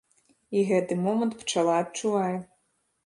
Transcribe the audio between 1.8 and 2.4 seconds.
адчувае.